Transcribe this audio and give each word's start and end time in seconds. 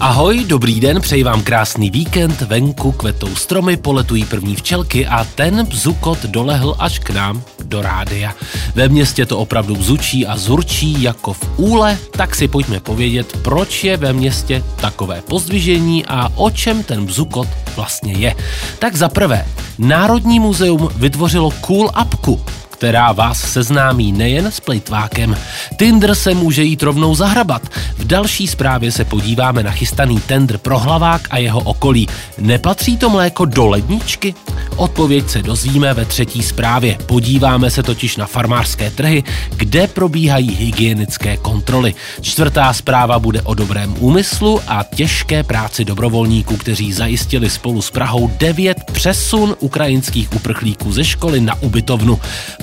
Ahoj, 0.00 0.44
dobrý 0.44 0.80
den, 0.80 1.00
přeji 1.00 1.22
vám 1.22 1.42
krásný 1.42 1.90
víkend, 1.90 2.40
venku 2.40 2.92
kvetou 2.92 3.34
stromy, 3.34 3.76
poletují 3.76 4.24
první 4.24 4.56
včelky 4.56 5.06
a 5.06 5.24
ten 5.24 5.66
bzukot 5.66 6.22
dolehl 6.22 6.76
až 6.78 6.98
k 6.98 7.10
nám 7.10 7.42
do 7.64 7.82
rádia. 7.82 8.34
Ve 8.74 8.88
městě 8.88 9.26
to 9.26 9.38
opravdu 9.38 9.76
bzučí 9.76 10.26
a 10.26 10.36
zurčí 10.36 11.02
jako 11.02 11.32
v 11.32 11.50
úle, 11.56 11.98
tak 12.10 12.34
si 12.34 12.48
pojďme 12.48 12.80
povědět, 12.80 13.38
proč 13.42 13.84
je 13.84 13.96
ve 13.96 14.12
městě 14.12 14.64
takové 14.80 15.22
pozdvižení 15.22 16.06
a 16.06 16.28
o 16.34 16.50
čem 16.50 16.82
ten 16.82 17.06
bzukot 17.06 17.48
vlastně 17.76 18.12
je. 18.12 18.34
Tak 18.78 18.96
za 18.96 19.08
prvé, 19.08 19.46
Národní 19.78 20.40
muzeum 20.40 20.88
vytvořilo 20.96 21.50
cool 21.50 21.90
apku, 21.94 22.40
která 22.80 23.12
vás 23.12 23.52
seznámí 23.52 24.12
nejen 24.12 24.46
s 24.46 24.60
plejtvákem. 24.60 25.36
Tinder 25.76 26.14
se 26.14 26.34
může 26.34 26.62
jít 26.62 26.82
rovnou 26.82 27.14
zahrabat. 27.14 27.62
V 27.98 28.04
další 28.04 28.46
zprávě 28.46 28.92
se 28.92 29.04
podíváme 29.04 29.62
na 29.62 29.70
chystaný 29.70 30.20
tender 30.20 30.58
pro 30.58 30.78
hlavák 30.78 31.28
a 31.30 31.38
jeho 31.38 31.60
okolí. 31.60 32.08
Nepatří 32.38 32.96
to 32.96 33.10
mléko 33.10 33.44
do 33.44 33.66
ledničky? 33.66 34.34
Odpověď 34.76 35.28
se 35.30 35.42
dozvíme 35.42 35.94
ve 35.94 36.04
třetí 36.04 36.42
zprávě. 36.42 36.98
Podíváme 37.06 37.70
se 37.70 37.82
totiž 37.82 38.16
na 38.16 38.26
farmářské 38.26 38.90
trhy, 38.90 39.24
kde 39.56 39.86
probíhají 39.86 40.54
hygienické 40.54 41.36
kontroly. 41.36 41.94
Čtvrtá 42.20 42.72
zpráva 42.72 43.18
bude 43.18 43.42
o 43.42 43.54
dobrém 43.54 43.94
úmyslu 43.98 44.60
a 44.68 44.84
těžké 44.94 45.42
práci 45.42 45.84
dobrovolníků, 45.84 46.56
kteří 46.56 46.92
zajistili 46.92 47.50
spolu 47.50 47.82
s 47.82 47.90
Prahou 47.90 48.30
devět 48.38 48.78
přesun 48.92 49.56
ukrajinských 49.60 50.32
uprchlíků 50.34 50.92
ze 50.92 51.04
školy 51.04 51.40
na 51.40 51.62
ubytovnu. 51.62 52.20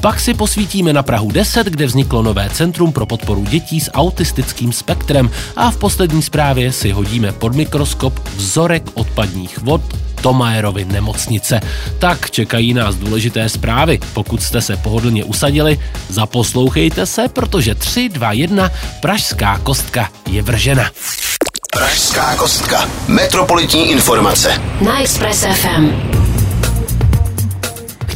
Pak 0.07 0.19
si 0.19 0.33
posvítíme 0.33 0.93
na 0.93 1.03
Prahu 1.03 1.31
10, 1.31 1.67
kde 1.67 1.85
vzniklo 1.85 2.21
nové 2.21 2.49
centrum 2.49 2.91
pro 2.91 3.05
podporu 3.05 3.43
dětí 3.43 3.79
s 3.79 3.91
autistickým 3.91 4.73
spektrem 4.73 5.29
a 5.55 5.71
v 5.71 5.77
poslední 5.77 6.23
zprávě 6.23 6.71
si 6.71 6.91
hodíme 6.91 7.31
pod 7.31 7.55
mikroskop 7.55 8.19
vzorek 8.35 8.83
odpadních 8.93 9.57
vod 9.57 9.81
Tomajerovy 10.21 10.85
nemocnice. 10.85 11.59
Tak 11.99 12.31
čekají 12.31 12.73
nás 12.73 12.95
důležité 12.95 13.49
zprávy. 13.49 13.99
Pokud 14.13 14.43
jste 14.43 14.61
se 14.61 14.77
pohodlně 14.77 15.23
usadili, 15.23 15.79
zaposlouchejte 16.09 17.05
se, 17.05 17.27
protože 17.27 17.75
3, 17.75 18.09
2, 18.09 18.31
1 18.31 18.71
Pražská 19.01 19.57
kostka 19.57 20.09
je 20.29 20.41
vržena. 20.41 20.91
Pražská 21.71 22.35
kostka. 22.35 22.89
Metropolitní 23.07 23.91
informace. 23.91 24.61
Na 24.81 25.01
Express 25.01 25.39
FM. 25.39 26.16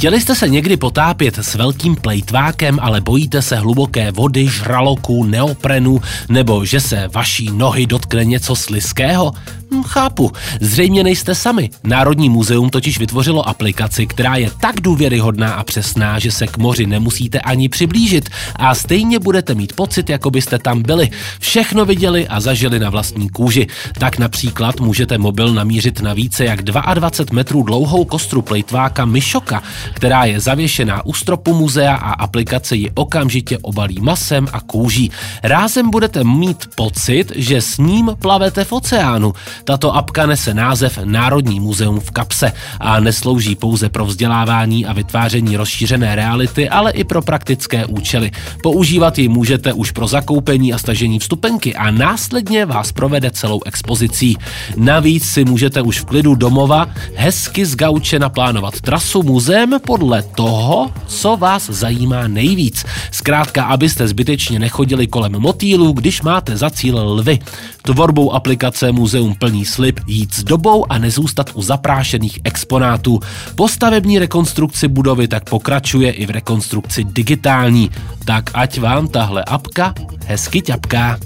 Chtěli 0.01 0.21
jste 0.21 0.35
se 0.35 0.49
někdy 0.49 0.77
potápět 0.77 1.37
s 1.37 1.55
velkým 1.55 1.95
plejtvákem, 1.95 2.79
ale 2.81 3.01
bojíte 3.01 3.41
se 3.41 3.55
hluboké 3.55 4.11
vody, 4.11 4.47
žraloků, 4.47 5.23
neoprenu, 5.23 6.01
nebo 6.29 6.65
že 6.65 6.79
se 6.79 7.07
vaší 7.07 7.51
nohy 7.51 7.85
dotkne 7.85 8.25
něco 8.25 8.55
sliského? 8.55 9.33
Hm, 9.73 9.83
chápu, 9.83 10.31
zřejmě 10.61 11.03
nejste 11.03 11.35
sami. 11.35 11.69
Národní 11.83 12.29
muzeum 12.29 12.69
totiž 12.69 12.99
vytvořilo 12.99 13.49
aplikaci, 13.49 14.07
která 14.07 14.35
je 14.35 14.51
tak 14.61 14.81
důvěryhodná 14.81 15.53
a 15.53 15.63
přesná, 15.63 16.19
že 16.19 16.31
se 16.31 16.47
k 16.47 16.57
moři 16.57 16.85
nemusíte 16.85 17.39
ani 17.39 17.69
přiblížit 17.69 18.29
a 18.55 18.75
stejně 18.75 19.19
budete 19.19 19.55
mít 19.55 19.73
pocit, 19.73 20.09
jako 20.09 20.31
byste 20.31 20.59
tam 20.59 20.81
byli. 20.81 21.09
Všechno 21.39 21.85
viděli 21.85 22.27
a 22.27 22.39
zažili 22.39 22.79
na 22.79 22.89
vlastní 22.89 23.29
kůži. 23.29 23.67
Tak 23.99 24.17
například 24.17 24.79
můžete 24.79 25.17
mobil 25.17 25.53
namířit 25.53 26.01
na 26.01 26.13
více 26.13 26.45
jak 26.45 26.61
22 26.61 27.35
metrů 27.35 27.63
dlouhou 27.63 28.05
kostru 28.05 28.41
plejtváka 28.41 29.05
Myšoka, 29.05 29.63
která 29.93 30.25
je 30.25 30.39
zavěšená 30.39 31.05
u 31.05 31.13
stropu 31.13 31.53
muzea 31.53 31.95
a 31.95 32.13
aplikace 32.13 32.75
ji 32.75 32.91
okamžitě 32.95 33.57
obalí 33.57 33.99
masem 34.01 34.47
a 34.53 34.59
kůží. 34.59 35.11
Rázem 35.43 35.89
budete 35.89 36.23
mít 36.23 36.69
pocit, 36.75 37.31
že 37.35 37.61
s 37.61 37.77
ním 37.77 38.11
plavete 38.19 38.63
v 38.63 38.71
oceánu. 38.71 39.33
Tato 39.63 39.95
apka 39.95 40.25
nese 40.25 40.53
název 40.53 40.99
Národní 41.03 41.59
muzeum 41.59 41.99
v 41.99 42.11
kapse 42.11 42.53
a 42.79 42.99
neslouží 42.99 43.55
pouze 43.55 43.89
pro 43.89 44.05
vzdělávání 44.05 44.85
a 44.85 44.93
vytváření 44.93 45.57
rozšířené 45.57 46.15
reality, 46.15 46.69
ale 46.69 46.91
i 46.91 47.03
pro 47.03 47.21
praktické 47.21 47.85
účely. 47.85 48.31
Používat 48.63 49.17
ji 49.17 49.27
můžete 49.27 49.73
už 49.73 49.91
pro 49.91 50.07
zakoupení 50.07 50.73
a 50.73 50.77
stažení 50.77 51.19
vstupenky 51.19 51.75
a 51.75 51.91
následně 51.91 52.65
vás 52.65 52.91
provede 52.91 53.31
celou 53.31 53.61
expozicí. 53.65 54.37
Navíc 54.77 55.25
si 55.25 55.45
můžete 55.45 55.81
už 55.81 55.99
v 55.99 56.05
klidu 56.05 56.35
domova 56.35 56.89
hezky 57.15 57.65
z 57.65 57.75
gauče 57.75 58.19
naplánovat 58.19 58.81
trasu 58.81 59.23
muzeem 59.23 59.79
podle 59.87 60.21
toho, 60.23 60.91
co 61.07 61.37
vás 61.37 61.69
zajímá 61.69 62.27
nejvíc. 62.27 62.85
Zkrátka, 63.11 63.63
abyste 63.63 64.07
zbytečně 64.07 64.59
nechodili 64.59 65.07
kolem 65.07 65.31
motýlů, 65.31 65.91
když 65.91 66.21
máte 66.21 66.57
za 66.57 66.69
cíl 66.69 66.99
lvy. 66.99 67.39
Tvorbou 67.81 68.31
aplikace 68.31 68.91
Muzeum 68.91 69.35
plní 69.35 69.50
slib 69.65 69.99
jít 70.07 70.33
s 70.33 70.43
dobou 70.43 70.91
a 70.91 70.97
nezůstat 70.97 71.49
u 71.53 71.61
zaprášených 71.61 72.39
exponátů. 72.43 73.19
Po 73.55 73.67
stavební 73.67 74.19
rekonstrukci 74.19 74.87
budovy 74.87 75.27
tak 75.27 75.49
pokračuje 75.49 76.11
i 76.11 76.25
v 76.25 76.29
rekonstrukci 76.29 77.03
digitální. 77.03 77.91
Tak 78.25 78.43
ať 78.53 78.79
vám 78.79 79.07
tahle 79.07 79.43
apka 79.43 79.93
hezky 80.25 80.61
ťapká. 80.61 81.19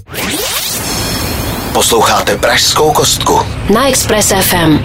Posloucháte 1.72 2.36
Pražskou 2.36 2.92
kostku. 2.92 3.40
Na 3.74 3.88
Express 3.88 4.32
FM. 4.40 4.78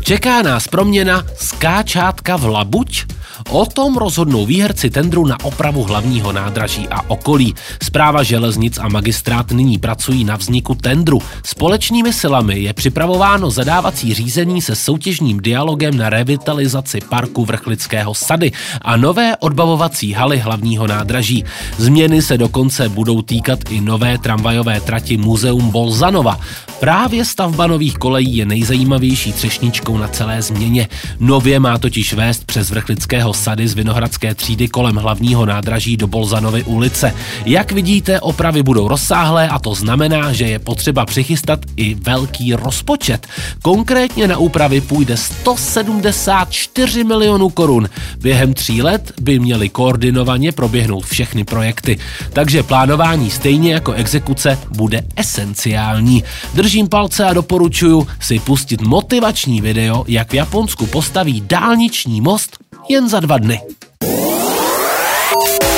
Čeká 0.00 0.42
nás 0.42 0.68
proměna 0.68 1.22
skáčátka 1.36 2.36
v 2.36 2.46
Labuť? 2.46 3.04
O 3.50 3.66
tom 3.66 3.96
rozhodnou 3.96 4.46
výherci 4.46 4.90
tendru 4.90 5.26
na 5.26 5.44
opravu 5.44 5.82
hlavního 5.82 6.32
nádraží 6.32 6.88
a 6.90 7.10
okolí. 7.10 7.54
Zpráva 7.82 8.22
železnic 8.22 8.78
a 8.78 8.88
magistrát 8.88 9.50
nyní 9.50 9.78
pracují 9.78 10.24
na 10.24 10.36
vzniku 10.36 10.74
tendru. 10.74 11.22
Společnými 11.44 12.12
silami 12.12 12.60
je 12.60 12.72
připravováno 12.72 13.50
zadávací 13.50 14.14
řízení 14.14 14.62
se 14.62 14.76
soutěžním 14.76 15.40
dialogem 15.40 15.96
na 15.96 16.10
revitalizaci 16.10 16.98
parku 17.08 17.44
Vrchlického 17.44 18.14
sady 18.14 18.52
a 18.82 18.96
nové 18.96 19.36
odbavovací 19.36 20.12
haly 20.12 20.38
hlavního 20.38 20.86
nádraží. 20.86 21.44
Změny 21.78 22.22
se 22.22 22.38
dokonce 22.38 22.88
budou 22.88 23.22
týkat 23.22 23.58
i 23.70 23.80
nové 23.80 24.18
tramvajové 24.18 24.80
trati 24.80 25.16
Muzeum 25.16 25.70
Bolzanova. 25.70 26.40
Právě 26.82 27.24
stavba 27.24 27.66
nových 27.66 27.94
kolejí 27.94 28.36
je 28.36 28.46
nejzajímavější 28.46 29.32
třešničkou 29.32 29.98
na 29.98 30.08
celé 30.08 30.42
změně. 30.42 30.88
Nově 31.20 31.60
má 31.60 31.78
totiž 31.78 32.12
vést 32.12 32.44
přes 32.44 32.70
Vrchlického 32.70 33.34
sady 33.34 33.68
z 33.68 33.74
Vinohradské 33.74 34.34
třídy 34.34 34.68
kolem 34.68 34.96
hlavního 34.96 35.46
nádraží 35.46 35.96
do 35.96 36.06
Bolzanovy 36.06 36.64
ulice. 36.64 37.14
Jak 37.46 37.72
vidíte, 37.72 38.20
opravy 38.20 38.62
budou 38.62 38.88
rozsáhlé 38.88 39.48
a 39.48 39.58
to 39.58 39.74
znamená, 39.74 40.32
že 40.32 40.44
je 40.44 40.58
potřeba 40.58 41.06
přichystat 41.06 41.60
i 41.76 41.94
velký 41.94 42.54
rozpočet. 42.54 43.26
Konkrétně 43.62 44.28
na 44.28 44.38
úpravy 44.38 44.80
půjde 44.80 45.16
174 45.16 47.04
milionů 47.04 47.48
korun. 47.48 47.88
Během 48.18 48.54
tří 48.54 48.82
let 48.82 49.12
by 49.20 49.38
měly 49.38 49.68
koordinovaně 49.68 50.52
proběhnout 50.52 51.06
všechny 51.06 51.44
projekty. 51.44 51.98
Takže 52.32 52.62
plánování 52.62 53.30
stejně 53.30 53.72
jako 53.72 53.92
exekuce 53.92 54.58
bude 54.70 55.02
esenciální. 55.16 56.24
Držím 56.72 56.88
palce 56.88 57.24
a 57.24 57.32
doporučuji 57.32 58.06
si 58.20 58.38
pustit 58.38 58.80
motivační 58.80 59.60
video, 59.60 60.04
jak 60.08 60.30
v 60.30 60.34
Japonsku 60.34 60.86
postaví 60.86 61.40
dálniční 61.40 62.20
most 62.20 62.56
jen 62.88 63.08
za 63.08 63.20
dva 63.20 63.38
dny. 63.38 63.60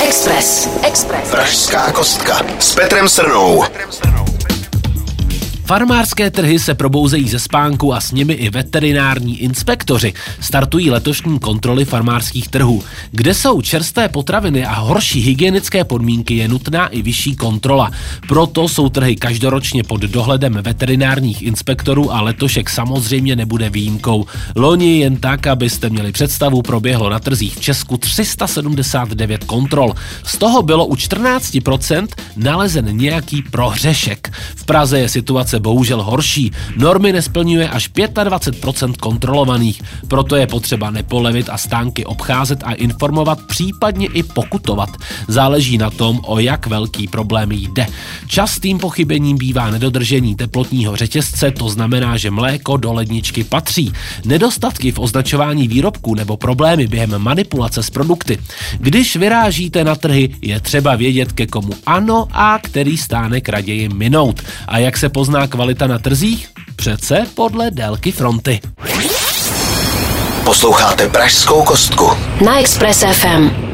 Express. 0.07 0.69
Express. 0.83 1.31
Pražská 1.31 1.91
kostka 1.91 2.45
s 2.59 2.75
Petrem 2.75 3.09
Srnou. 3.09 3.63
Farmářské 5.65 6.31
trhy 6.31 6.59
se 6.59 6.75
probouzejí 6.75 7.29
ze 7.29 7.39
spánku 7.39 7.93
a 7.93 8.01
s 8.01 8.11
nimi 8.11 8.33
i 8.33 8.49
veterinární 8.49 9.41
inspektoři. 9.41 10.13
Startují 10.39 10.91
letošní 10.91 11.39
kontroly 11.39 11.85
farmářských 11.85 12.47
trhů. 12.47 12.83
Kde 13.11 13.33
jsou 13.33 13.61
čerstvé 13.61 14.09
potraviny 14.09 14.65
a 14.65 14.73
horší 14.73 15.21
hygienické 15.21 15.83
podmínky, 15.83 16.35
je 16.35 16.47
nutná 16.47 16.87
i 16.87 17.01
vyšší 17.01 17.35
kontrola. 17.35 17.91
Proto 18.27 18.67
jsou 18.67 18.89
trhy 18.89 19.15
každoročně 19.15 19.83
pod 19.83 20.01
dohledem 20.01 20.53
veterinárních 20.53 21.41
inspektorů 21.41 22.13
a 22.13 22.21
letošek 22.21 22.69
samozřejmě 22.69 23.35
nebude 23.35 23.69
výjimkou. 23.69 24.25
Loni 24.55 24.99
jen 24.99 25.17
tak, 25.17 25.47
abyste 25.47 25.89
měli 25.89 26.11
představu, 26.11 26.61
proběhlo 26.61 27.09
na 27.09 27.19
trzích 27.19 27.55
v 27.55 27.61
Česku 27.61 27.97
379 27.97 29.43
kontrol. 29.43 29.93
Z 30.23 30.37
toho 30.37 30.61
bylo 30.61 30.85
u 30.85 30.95
14% 30.95 32.07
nalezen 32.35 32.97
nějaký 32.97 33.41
prohřešek. 33.41 34.31
V 34.55 34.65
Praze 34.65 34.99
je 34.99 35.09
situace 35.09 35.54
zase 35.55 35.59
bohužel 35.59 36.03
horší. 36.03 36.51
Normy 36.77 37.13
nesplňuje 37.13 37.69
až 37.69 37.89
25% 37.89 38.93
kontrolovaných, 38.99 39.81
proto 40.07 40.35
je 40.35 40.47
potřeba 40.47 40.91
nepolevit 40.91 41.49
a 41.49 41.57
stánky 41.57 42.05
obcházet 42.05 42.63
a 42.63 42.73
informovat, 42.73 43.39
případně 43.47 44.07
i 44.07 44.23
pokutovat. 44.23 44.89
Záleží 45.27 45.77
na 45.77 45.89
tom, 45.89 46.19
o 46.23 46.39
jak 46.39 46.67
velký 46.67 47.07
problém 47.07 47.51
jde. 47.51 47.87
Častým 48.27 48.79
pochybením 48.79 49.37
bývá 49.37 49.71
nedodržení 49.71 50.35
teplotního 50.35 50.95
řetězce, 50.95 51.51
to 51.51 51.69
znamená, 51.69 52.17
že 52.17 52.31
mléko 52.31 52.77
do 52.77 52.93
ledničky 52.93 53.43
patří. 53.43 53.93
Nedostatky 54.25 54.91
v 54.91 54.99
označování 54.99 55.67
výrobků 55.67 56.15
nebo 56.15 56.37
problémy 56.37 56.87
během 56.87 57.15
manipulace 57.17 57.83
s 57.83 57.89
produkty. 57.89 58.37
Když 58.79 59.15
vyrážíte 59.15 59.83
na 59.83 59.95
trhy, 59.95 60.35
je 60.41 60.59
třeba 60.59 60.95
vědět, 60.95 61.31
ke 61.31 61.47
komu 61.47 61.73
ano 61.85 62.27
a 62.31 62.59
který 62.59 62.97
stánek 62.97 63.49
raději 63.49 63.89
minout. 63.89 64.41
A 64.67 64.77
jak 64.77 64.97
se 64.97 65.09
pozná 65.09 65.44
kvalita 65.47 65.87
na 65.87 65.99
trzích? 65.99 66.49
Přece 66.75 67.25
podle 67.35 67.71
délky 67.71 68.11
fronty. 68.11 68.59
Posloucháte 70.43 71.09
Pražskou 71.09 71.63
kostku. 71.63 72.11
Na 72.45 72.59
Express 72.59 73.03
FM. 73.11 73.64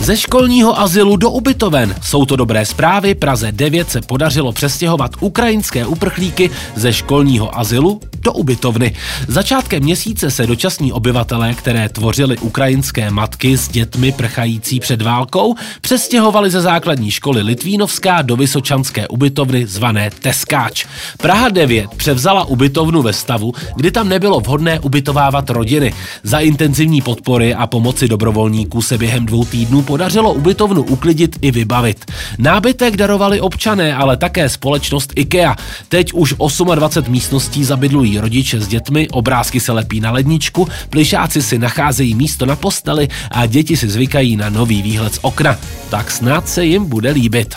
Ze 0.00 0.16
školního 0.16 0.80
azylu 0.80 1.16
do 1.16 1.30
ubytoven. 1.30 1.94
Jsou 2.02 2.24
to 2.24 2.36
dobré 2.36 2.66
zprávy. 2.66 3.14
Praze 3.14 3.52
9 3.52 3.90
se 3.90 4.00
podařilo 4.00 4.52
přestěhovat 4.52 5.10
ukrajinské 5.20 5.86
uprchlíky 5.86 6.50
ze 6.76 6.92
školního 6.92 7.58
azylu 7.58 8.00
do 8.22 8.32
ubytovny. 8.32 8.94
Začátkem 9.28 9.82
měsíce 9.82 10.30
se 10.30 10.46
dočasní 10.46 10.92
obyvatelé, 10.92 11.54
které 11.54 11.88
tvořili 11.88 12.38
ukrajinské 12.38 13.10
matky 13.10 13.58
s 13.58 13.68
dětmi 13.68 14.12
prchající 14.12 14.80
před 14.80 15.02
válkou, 15.02 15.54
přestěhovali 15.80 16.50
ze 16.50 16.60
základní 16.60 17.10
školy 17.10 17.42
Litvínovská 17.42 18.22
do 18.22 18.36
Vysočanské 18.36 19.08
ubytovny 19.08 19.66
zvané 19.66 20.10
Teskáč. 20.10 20.86
Praha 21.16 21.48
9 21.48 21.90
převzala 21.96 22.44
ubytovnu 22.44 23.02
ve 23.02 23.12
stavu, 23.12 23.52
kdy 23.76 23.90
tam 23.90 24.08
nebylo 24.08 24.40
vhodné 24.40 24.80
ubytovávat 24.80 25.50
rodiny. 25.50 25.92
Za 26.22 26.38
intenzivní 26.38 27.02
podpory 27.02 27.54
a 27.54 27.66
pomoci 27.66 28.08
dobrovolníků 28.08 28.82
se 28.82 28.98
během 28.98 29.26
dvou 29.26 29.44
týdnů 29.44 29.82
podařilo 29.88 30.32
ubytovnu 30.32 30.82
uklidit 30.82 31.38
i 31.42 31.50
vybavit. 31.50 32.12
Nábytek 32.38 32.96
darovali 32.96 33.40
občané, 33.40 33.94
ale 33.94 34.16
také 34.16 34.48
společnost 34.48 35.12
IKEA. 35.16 35.56
Teď 35.88 36.12
už 36.12 36.34
28 36.74 37.12
místností 37.12 37.64
zabydlují 37.64 38.18
rodiče 38.20 38.60
s 38.60 38.68
dětmi, 38.68 39.08
obrázky 39.08 39.60
se 39.60 39.72
lepí 39.72 40.00
na 40.00 40.10
ledničku, 40.10 40.68
plišáci 40.90 41.42
si 41.42 41.58
nacházejí 41.58 42.14
místo 42.14 42.46
na 42.46 42.56
posteli 42.56 43.08
a 43.30 43.46
děti 43.46 43.76
si 43.76 43.88
zvykají 43.88 44.36
na 44.36 44.48
nový 44.50 44.82
výhled 44.82 45.14
z 45.14 45.18
okna. 45.22 45.56
Tak 45.88 46.10
snad 46.10 46.48
se 46.48 46.64
jim 46.64 46.84
bude 46.84 47.10
líbit. 47.10 47.54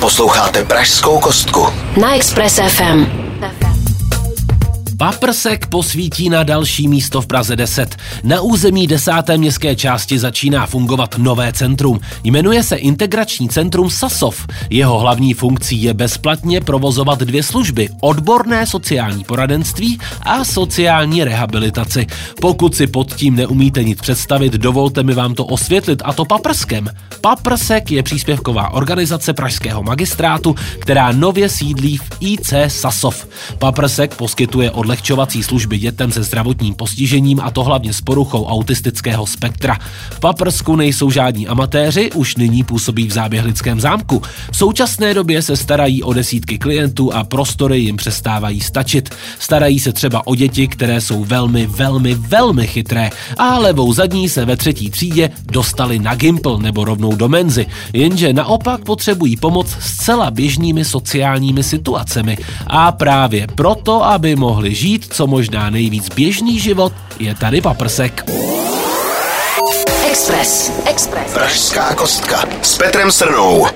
Posloucháte 0.00 0.64
Pražskou 0.64 1.18
kostku. 1.18 1.66
Na 2.00 2.16
Express 2.16 2.60
FM. 2.68 3.25
Paprsek 4.98 5.66
posvítí 5.66 6.28
na 6.28 6.42
další 6.42 6.88
místo 6.88 7.22
v 7.22 7.26
Praze 7.26 7.56
10. 7.56 7.96
Na 8.24 8.40
území 8.40 8.86
desáté 8.86 9.38
městské 9.38 9.76
části 9.76 10.18
začíná 10.18 10.66
fungovat 10.66 11.18
nové 11.18 11.52
centrum. 11.52 12.00
Jmenuje 12.24 12.62
se 12.62 12.76
Integrační 12.76 13.48
centrum 13.48 13.90
Sasov. 13.90 14.46
Jeho 14.70 14.98
hlavní 14.98 15.34
funkcí 15.34 15.82
je 15.82 15.94
bezplatně 15.94 16.60
provozovat 16.60 17.18
dvě 17.18 17.42
služby. 17.42 17.88
Odborné 18.00 18.66
sociální 18.66 19.24
poradenství 19.24 19.98
a 20.22 20.44
sociální 20.44 21.24
rehabilitaci. 21.24 22.06
Pokud 22.40 22.74
si 22.74 22.86
pod 22.86 23.14
tím 23.14 23.36
neumíte 23.36 23.84
nic 23.84 24.00
představit, 24.00 24.52
dovolte 24.52 25.02
mi 25.02 25.14
vám 25.14 25.34
to 25.34 25.44
osvětlit 25.44 26.02
a 26.04 26.12
to 26.12 26.24
paprskem. 26.24 26.88
Paprsek 27.20 27.90
je 27.90 28.02
příspěvková 28.02 28.70
organizace 28.72 29.32
Pražského 29.32 29.82
magistrátu, 29.82 30.54
která 30.78 31.12
nově 31.12 31.48
sídlí 31.48 31.96
v 31.96 32.10
IC 32.20 32.54
Sasov. 32.68 33.28
Paprsek 33.58 34.14
poskytuje 34.14 34.70
od 34.70 34.85
odlehčovací 34.86 35.42
služby 35.42 35.78
dětem 35.78 36.12
se 36.12 36.22
zdravotním 36.22 36.74
postižením 36.74 37.40
a 37.40 37.50
to 37.50 37.64
hlavně 37.64 37.92
s 37.92 38.00
poruchou 38.00 38.46
autistického 38.46 39.26
spektra. 39.26 39.78
V 40.10 40.20
Paprsku 40.20 40.76
nejsou 40.76 41.10
žádní 41.10 41.46
amatéři, 41.46 42.10
už 42.14 42.36
nyní 42.36 42.64
působí 42.64 43.06
v 43.06 43.12
záběhlickém 43.12 43.80
zámku. 43.80 44.22
V 44.52 44.56
současné 44.56 45.14
době 45.14 45.42
se 45.42 45.56
starají 45.56 46.02
o 46.02 46.12
desítky 46.12 46.58
klientů 46.58 47.14
a 47.14 47.24
prostory 47.24 47.78
jim 47.78 47.96
přestávají 47.96 48.60
stačit. 48.60 49.10
Starají 49.38 49.78
se 49.80 49.92
třeba 49.92 50.26
o 50.26 50.34
děti, 50.34 50.68
které 50.68 51.00
jsou 51.00 51.24
velmi, 51.24 51.66
velmi, 51.66 52.14
velmi 52.14 52.66
chytré 52.66 53.10
a 53.38 53.58
levou 53.58 53.92
zadní 53.92 54.28
se 54.28 54.44
ve 54.44 54.56
třetí 54.56 54.90
třídě 54.90 55.30
dostali 55.50 55.98
na 55.98 56.14
Gimple 56.14 56.62
nebo 56.62 56.84
rovnou 56.84 57.16
do 57.16 57.28
menzy, 57.28 57.66
jenže 57.92 58.32
naopak 58.32 58.84
potřebují 58.84 59.36
pomoc 59.36 59.66
zcela 59.80 60.30
běžnými 60.30 60.84
sociálními 60.84 61.62
situacemi. 61.62 62.38
A 62.66 62.92
právě 62.92 63.46
proto, 63.54 64.04
aby 64.04 64.36
mohli 64.36 64.75
žít 64.76 65.14
co 65.14 65.26
možná 65.26 65.70
nejvíc 65.70 66.08
běžný 66.08 66.58
život, 66.60 66.92
je 67.18 67.34
tady 67.34 67.60
paprsek. 67.60 68.24
Express. 70.10 70.72
Express. 70.86 71.32
Pražská 71.34 71.94
kostka 71.94 72.44
s 72.62 72.78
Petrem 72.78 73.12
Srnou. 73.12 73.66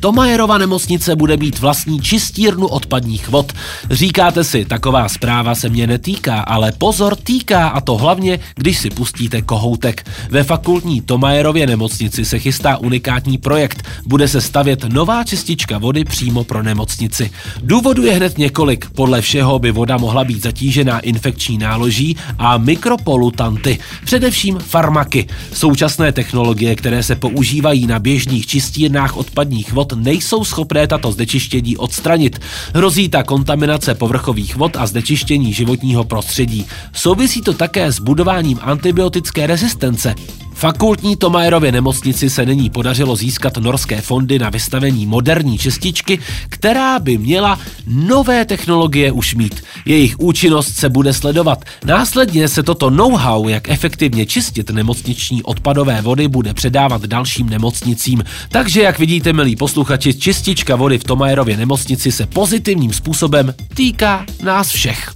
Tomajerova 0.00 0.58
nemocnice 0.58 1.16
bude 1.16 1.36
mít 1.36 1.58
vlastní 1.58 2.00
čistírnu 2.00 2.66
odpadních 2.66 3.28
vod. 3.28 3.52
Říkáte 3.90 4.44
si, 4.44 4.64
taková 4.64 5.08
zpráva 5.08 5.54
se 5.54 5.68
mě 5.68 5.86
netýká, 5.86 6.40
ale 6.40 6.72
pozor 6.72 7.16
týká 7.16 7.68
a 7.68 7.80
to 7.80 7.96
hlavně, 7.96 8.38
když 8.54 8.78
si 8.78 8.90
pustíte 8.90 9.42
kohoutek. 9.42 10.06
Ve 10.30 10.44
fakultní 10.44 11.00
Tomajerově 11.00 11.66
nemocnici 11.66 12.24
se 12.24 12.38
chystá 12.38 12.76
unikátní 12.76 13.38
projekt. 13.38 13.82
Bude 14.06 14.28
se 14.28 14.40
stavět 14.40 14.84
nová 14.84 15.24
čistička 15.24 15.78
vody 15.78 16.04
přímo 16.04 16.44
pro 16.44 16.62
nemocnici. 16.62 17.30
Důvodu 17.62 18.04
je 18.04 18.12
hned 18.12 18.38
několik. 18.38 18.90
Podle 18.90 19.20
všeho 19.20 19.58
by 19.58 19.70
voda 19.70 19.96
mohla 19.96 20.24
být 20.24 20.42
zatížená 20.42 20.98
infekční 20.98 21.58
náloží 21.58 22.16
a 22.38 22.58
mikropolutanty, 22.58 23.78
především 24.04 24.58
farmaky. 24.58 25.26
Současné 25.52 26.12
technologie, 26.12 26.76
které 26.76 27.02
se 27.02 27.16
používají 27.16 27.86
na 27.86 27.98
běžných 27.98 28.46
čistírnách 28.46 29.16
odpadních 29.16 29.72
vod, 29.72 29.89
nejsou 29.96 30.44
schopné 30.44 30.86
tato 30.86 31.12
znečištění 31.12 31.76
odstranit. 31.76 32.40
Hrozí 32.74 33.08
ta 33.08 33.22
kontaminace 33.22 33.94
povrchových 33.94 34.56
vod 34.56 34.76
a 34.76 34.86
znečištění 34.86 35.52
životního 35.52 36.04
prostředí. 36.04 36.66
Souvisí 36.92 37.42
to 37.42 37.52
také 37.52 37.92
s 37.92 37.98
budováním 37.98 38.58
antibiotické 38.62 39.46
rezistence. 39.46 40.14
Fakultní 40.60 41.16
Tomajerově 41.16 41.72
nemocnici 41.72 42.30
se 42.30 42.46
nyní 42.46 42.70
podařilo 42.70 43.16
získat 43.16 43.56
norské 43.56 44.00
fondy 44.00 44.38
na 44.38 44.50
vystavení 44.50 45.06
moderní 45.06 45.58
čističky, 45.58 46.18
která 46.48 46.98
by 46.98 47.18
měla 47.18 47.58
nové 47.90 48.44
technologie 48.44 49.12
už 49.12 49.34
mít. 49.34 49.64
Jejich 49.84 50.18
účinnost 50.18 50.76
se 50.76 50.88
bude 50.88 51.12
sledovat. 51.12 51.64
Následně 51.84 52.48
se 52.48 52.62
toto 52.62 52.90
know-how, 52.90 53.48
jak 53.48 53.68
efektivně 53.68 54.26
čistit 54.26 54.70
nemocniční 54.70 55.42
odpadové 55.42 56.02
vody, 56.02 56.28
bude 56.28 56.54
předávat 56.54 57.02
dalším 57.02 57.50
nemocnicím. 57.50 58.24
Takže, 58.48 58.82
jak 58.82 58.98
vidíte, 58.98 59.32
milí 59.32 59.56
posluchači, 59.56 60.14
čistička 60.14 60.76
vody 60.76 60.98
v 60.98 61.04
Tomajerově 61.04 61.56
nemocnici 61.56 62.12
se 62.12 62.26
pozitivním 62.26 62.92
způsobem 62.92 63.54
týká 63.74 64.26
nás 64.42 64.68
všech. 64.68 65.10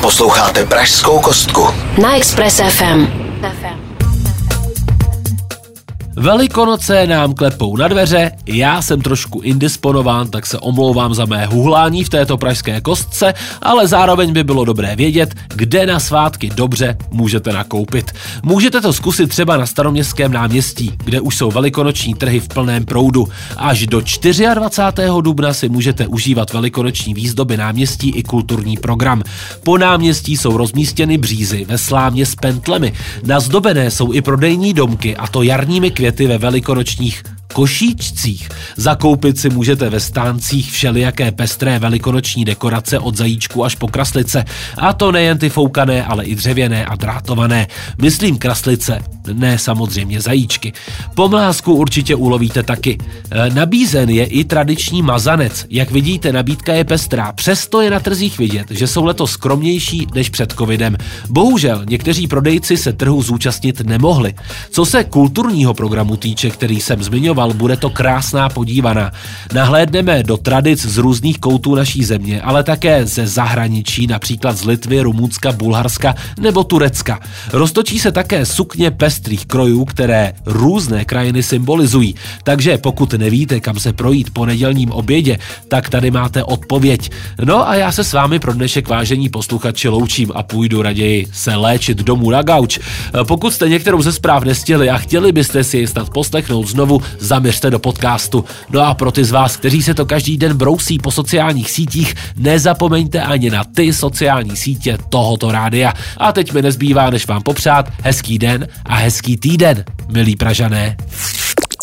Posloucháte 0.00 0.66
Pražskou 0.66 1.20
kostku. 1.20 1.68
Na 2.02 2.16
Express 2.16 2.60
FM. 2.68 3.06
Velikonoce 6.24 7.06
nám 7.06 7.34
klepou 7.34 7.76
na 7.76 7.88
dveře, 7.88 8.32
já 8.46 8.82
jsem 8.82 9.00
trošku 9.00 9.40
indisponován, 9.40 10.28
tak 10.28 10.46
se 10.46 10.58
omlouvám 10.58 11.14
za 11.14 11.24
mé 11.24 11.46
huhlání 11.46 12.04
v 12.04 12.08
této 12.08 12.36
pražské 12.36 12.80
kostce, 12.80 13.34
ale 13.62 13.88
zároveň 13.88 14.32
by 14.32 14.44
bylo 14.44 14.64
dobré 14.64 14.96
vědět, 14.96 15.34
kde 15.54 15.86
na 15.86 16.00
svátky 16.00 16.50
dobře 16.54 16.96
můžete 17.10 17.52
nakoupit. 17.52 18.12
Můžete 18.42 18.80
to 18.80 18.92
zkusit 18.92 19.26
třeba 19.26 19.56
na 19.56 19.66
staroměstském 19.66 20.32
náměstí, 20.32 20.92
kde 21.04 21.20
už 21.20 21.36
jsou 21.36 21.50
velikonoční 21.50 22.14
trhy 22.14 22.40
v 22.40 22.48
plném 22.48 22.84
proudu. 22.84 23.28
Až 23.56 23.86
do 23.86 24.02
24. 24.54 25.08
dubna 25.20 25.54
si 25.54 25.68
můžete 25.68 26.06
užívat 26.06 26.52
velikonoční 26.52 27.14
výzdoby 27.14 27.56
náměstí 27.56 28.10
i 28.10 28.22
kulturní 28.22 28.76
program. 28.76 29.22
Po 29.64 29.78
náměstí 29.78 30.36
jsou 30.36 30.56
rozmístěny 30.56 31.18
břízy 31.18 31.64
ve 31.64 31.78
slámě 31.78 32.26
s 32.26 32.34
pentlemi. 32.34 32.92
Nazdobené 33.26 33.90
jsou 33.90 34.12
i 34.12 34.22
prodejní 34.22 34.72
domky 34.72 35.16
a 35.16 35.26
to 35.26 35.42
jarními 35.42 35.90
květy 35.90 36.13
ve 36.20 36.38
velikonočních 36.38 37.22
košíčcích. 37.54 38.48
Zakoupit 38.76 39.38
si 39.38 39.50
můžete 39.50 39.90
ve 39.90 40.00
stáncích 40.00 40.72
všelijaké 40.72 41.32
pestré 41.32 41.78
velikonoční 41.78 42.44
dekorace 42.44 42.98
od 42.98 43.16
zajíčku 43.16 43.64
až 43.64 43.74
po 43.74 43.88
kraslice. 43.88 44.44
A 44.76 44.92
to 44.92 45.12
nejen 45.12 45.38
ty 45.38 45.48
foukané, 45.50 46.04
ale 46.04 46.24
i 46.24 46.34
dřevěné 46.34 46.84
a 46.84 46.96
drátované. 46.96 47.66
Myslím 47.98 48.38
kraslice, 48.38 48.98
ne 49.32 49.58
samozřejmě 49.58 50.20
zajíčky. 50.20 50.72
Pomlásku 51.14 51.74
určitě 51.74 52.14
ulovíte 52.14 52.62
taky. 52.62 52.98
E, 53.30 53.50
nabízen 53.50 54.10
je 54.10 54.24
i 54.24 54.44
tradiční 54.44 55.02
mazanec. 55.02 55.66
Jak 55.70 55.90
vidíte, 55.90 56.32
nabídka 56.32 56.72
je 56.72 56.84
pestrá. 56.84 57.32
Přesto 57.32 57.80
je 57.80 57.90
na 57.90 58.00
trzích 58.00 58.38
vidět, 58.38 58.70
že 58.70 58.86
jsou 58.86 59.04
letos 59.04 59.30
skromnější 59.30 60.06
než 60.14 60.28
před 60.28 60.52
covidem. 60.52 60.96
Bohužel 61.30 61.84
někteří 61.88 62.26
prodejci 62.26 62.76
se 62.76 62.92
trhu 62.92 63.22
zúčastnit 63.22 63.80
nemohli. 63.80 64.34
Co 64.70 64.84
se 64.84 65.04
kulturního 65.04 65.74
programu 65.74 66.16
týče, 66.16 66.50
který 66.50 66.80
jsem 66.80 67.02
zmiňoval, 67.02 67.43
bude 67.52 67.76
to 67.76 67.90
krásná 67.90 68.48
podívaná. 68.48 69.10
Nahlédneme 69.54 70.22
do 70.22 70.36
tradic 70.36 70.86
z 70.86 70.98
různých 70.98 71.38
koutů 71.38 71.74
naší 71.74 72.04
země, 72.04 72.42
ale 72.42 72.62
také 72.62 73.06
ze 73.06 73.26
zahraničí, 73.26 74.06
například 74.06 74.56
z 74.56 74.64
Litvy, 74.64 75.00
Rumunska, 75.00 75.52
Bulharska 75.52 76.14
nebo 76.40 76.64
Turecka. 76.64 77.20
Roztočí 77.52 77.98
se 77.98 78.12
také 78.12 78.46
sukně 78.46 78.90
pestrých 78.90 79.46
krojů, 79.46 79.84
které 79.84 80.32
různé 80.46 81.04
krajiny 81.04 81.42
symbolizují. 81.42 82.14
Takže 82.42 82.78
pokud 82.78 83.12
nevíte, 83.12 83.60
kam 83.60 83.78
se 83.78 83.92
projít 83.92 84.30
po 84.32 84.46
nedělním 84.46 84.90
obědě, 84.90 85.38
tak 85.68 85.90
tady 85.90 86.10
máte 86.10 86.44
odpověď. 86.44 87.10
No 87.44 87.68
a 87.68 87.74
já 87.74 87.92
se 87.92 88.04
s 88.04 88.12
vámi 88.12 88.38
pro 88.38 88.52
dnešek 88.52 88.88
vážení 88.88 89.28
posluchači 89.28 89.88
loučím 89.88 90.32
a 90.34 90.42
půjdu 90.42 90.82
raději 90.82 91.26
se 91.32 91.56
léčit 91.56 91.98
domů 91.98 92.30
na 92.30 92.42
gauč. 92.42 92.78
Pokud 93.26 93.54
jste 93.54 93.68
některou 93.68 94.02
ze 94.02 94.12
zpráv 94.12 94.44
nestihli 94.44 94.90
a 94.90 94.98
chtěli 94.98 95.32
byste 95.32 95.64
si 95.64 95.78
ji 95.78 95.86
snad 95.86 96.10
poslechnout 96.10 96.68
znovu, 96.68 97.02
zaměřte 97.34 97.70
do 97.70 97.78
podcastu. 97.78 98.44
No 98.70 98.80
a 98.80 98.94
pro 98.94 99.12
ty 99.12 99.24
z 99.24 99.30
vás, 99.30 99.56
kteří 99.56 99.82
se 99.82 99.94
to 99.94 100.06
každý 100.06 100.36
den 100.36 100.56
brousí 100.56 100.98
po 100.98 101.10
sociálních 101.10 101.70
sítích, 101.70 102.14
nezapomeňte 102.36 103.20
ani 103.20 103.50
na 103.50 103.64
ty 103.64 103.92
sociální 103.92 104.56
sítě 104.56 104.98
tohoto 105.08 105.52
rádia. 105.52 105.92
A 106.16 106.32
teď 106.32 106.52
mi 106.52 106.62
nezbývá, 106.62 107.10
než 107.10 107.26
vám 107.26 107.42
popřát 107.42 107.90
hezký 108.02 108.38
den 108.38 108.68
a 108.86 108.94
hezký 108.94 109.36
týden, 109.36 109.84
milí 110.08 110.36
Pražané. 110.36 110.96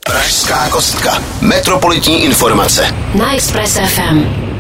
Pražská 0.06 0.70
kostka. 0.70 1.24
Metropolitní 1.42 2.24
informace. 2.24 2.96
Na 3.16 3.36
Express 3.36 3.78
FM. 3.78 4.51